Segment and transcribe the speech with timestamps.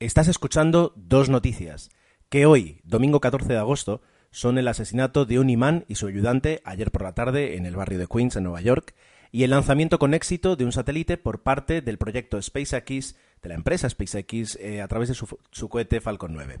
[0.00, 1.90] Estás escuchando dos noticias,
[2.30, 6.62] que hoy, domingo 14 de agosto, son el asesinato de un imán y su ayudante
[6.64, 8.94] ayer por la tarde en el barrio de Queens, en Nueva York,
[9.30, 13.56] y el lanzamiento con éxito de un satélite por parte del proyecto SpaceX, de la
[13.56, 16.60] empresa SpaceX, eh, a través de su, cohete Falcon 9.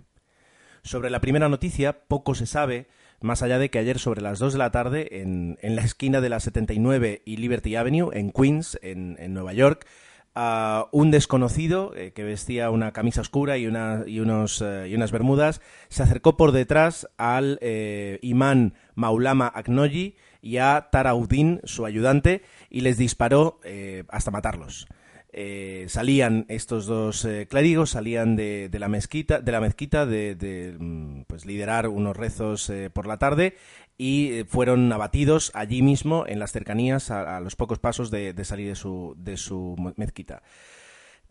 [0.82, 2.88] Sobre la primera noticia, poco se sabe,
[3.22, 6.20] más allá de que ayer sobre las 2 de la tarde, en, en la esquina
[6.20, 9.86] de la 79 y Liberty Avenue, en Queens, en, en Nueva York,
[10.34, 14.94] a un desconocido eh, que vestía una camisa oscura y, una, y, unos, eh, y
[14.94, 21.84] unas bermudas se acercó por detrás al eh, imán Maulama Aknoyi y a Taraudin, su
[21.84, 23.60] ayudante, y les disparó
[24.08, 24.86] hasta matarlos.
[25.32, 31.22] Eh, salían estos dos eh, clérigos, salían de, la mezquita, de la mezquita de, mm,
[31.28, 33.56] pues liderar unos rezos eh, por la tarde
[33.96, 38.32] y eh, fueron abatidos allí mismo en las cercanías a, a los pocos pasos de,
[38.32, 40.42] de salir de su, de su mezquita.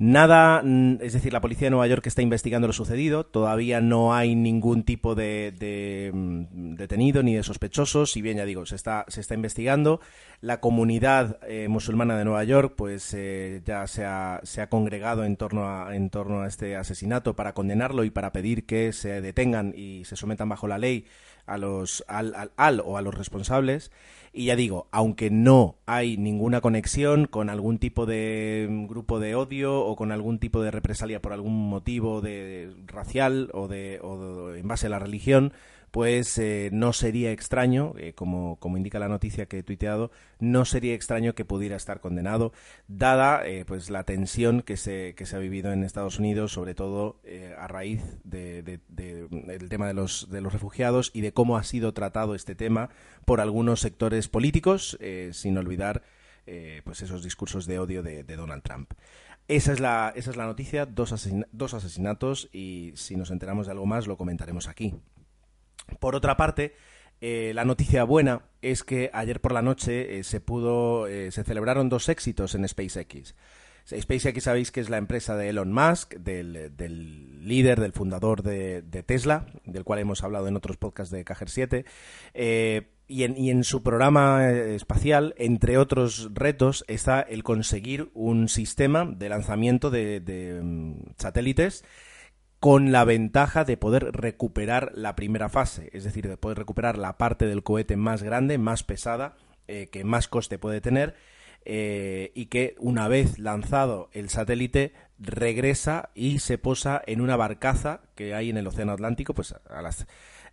[0.02, 4.14] Nada, mm, es decir, la policía de Nueva York está investigando lo sucedido, todavía no
[4.14, 8.78] hay ningún tipo de, de mm, detenido ni de sospechosos, si bien ya digo, se
[8.78, 10.00] está, se está investigando.
[10.40, 15.26] La comunidad eh, musulmana de Nueva York pues eh, ya se ha, se ha congregado
[15.26, 19.20] en torno, a, en torno a este asesinato para condenarlo y para pedir que se
[19.20, 21.08] detengan y se sometan bajo la ley
[21.50, 23.92] a los, al, al, al o a los responsables.
[24.32, 29.80] Y ya digo, aunque no hay ninguna conexión con algún tipo de grupo de odio
[29.80, 34.60] o con algún tipo de represalia por algún motivo de racial o de, o de
[34.60, 35.52] en base a la religión,
[35.92, 36.40] pues
[36.72, 41.34] no sería extraño, eh, como, como, indica la noticia que he tuiteado, no sería extraño
[41.34, 42.54] que pudiera estar condenado,
[42.88, 46.76] dada eh, pues la tensión que se, que se ha vivido en Estados Unidos, sobre
[46.76, 47.20] todo
[47.58, 51.58] a raíz de, de, de, del tema de los, de los refugiados y de cómo
[51.58, 52.90] ha sido tratado este tema
[53.26, 54.98] por algunos sectores políticos,
[55.32, 56.04] sin olvidar
[56.84, 58.94] pues esos discursos de odio de, Donald Trump.
[59.50, 63.66] Esa es la, esa es la noticia, dos, asesin dos asesinatos y si nos enteramos
[63.66, 64.94] de algo más lo comentaremos aquí.
[65.98, 66.76] Por otra parte,
[67.22, 71.44] eh, la noticia buena es que ayer por la noche eh, se pudo, eh, se
[71.44, 73.36] celebraron dos éxitos en SpaceX.
[73.98, 76.72] SpaceX sabéis que es la empresa de Elon Musk, del,
[77.48, 81.86] líder, del fundador de, Tesla, del cual hemos hablado en otros podcasts de Cajer 7.
[82.34, 89.30] Eh, y, en, su programa espacial, entre otros retos, está el conseguir un sistema de
[89.30, 91.84] lanzamiento de, um, satélites
[92.60, 97.18] con la ventaja de poder recuperar la primera fase, es decir, de poder recuperar la
[97.18, 99.36] parte del cohete más grande, más pesada,
[99.68, 101.16] eh, que más coste puede tener,
[101.66, 108.02] eh, y que una vez lanzado el satélite regresa y se posa en una barcaza
[108.16, 110.08] que hay en el Océano Atlántico, pues a las,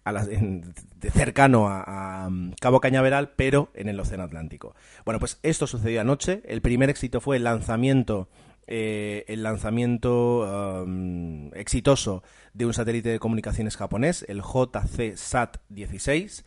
[0.05, 2.31] a las de cercano a, a,
[2.61, 4.75] Cabo Cañaveral, pero en el Océano Atlántico.
[5.05, 6.43] Bueno, pues esto sucedió anoche.
[6.45, 8.29] El primer éxito fue el lanzamiento
[8.69, 16.45] eh, el lanzamiento um, exitoso de un satélite de comunicaciones japonés, el JC-SAT-16,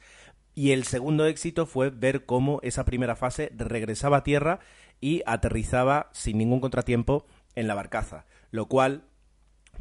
[0.54, 4.60] y el segundo éxito fue ver cómo esa primera fase regresaba a tierra
[5.00, 7.26] y aterrizaba sin ningún contratiempo
[7.56, 9.06] en la barcaza, lo cual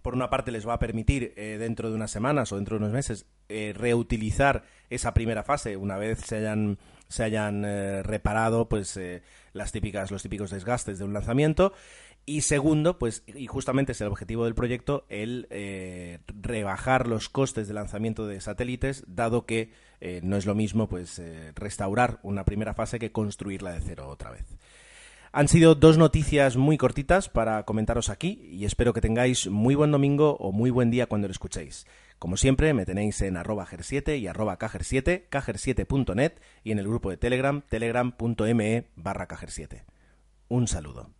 [0.02, 2.84] por una parte les va a permitir eh, dentro de unas semanas o dentro de
[2.84, 5.76] unos meses eh, reutilizar esa primera fase.
[5.76, 6.78] Una vez se hayan
[7.08, 7.64] se hayan
[8.04, 9.00] reparado pues
[9.54, 11.72] las típicas los típicos desgastes de un lanzamiento
[12.28, 17.68] y segundo, pues, y justamente es el objetivo del proyecto, el eh, rebajar los costes
[17.68, 19.72] de lanzamiento de satélites, dado que
[20.02, 24.08] eh, no es lo mismo, pues, eh, restaurar una primera fase que construirla de cero
[24.10, 24.44] otra vez.
[25.32, 29.90] Han sido dos noticias muy cortitas para comentaros aquí y espero que tengáis muy buen
[29.90, 31.86] domingo o muy buen día cuando lo escuchéis.
[32.18, 37.08] Como siempre, me tenéis en arroba ger7 y arroba cajer7, cajer7.net y en el grupo
[37.08, 39.84] de Telegram, telegram.me barra cajer7.
[40.48, 41.17] Un saludo.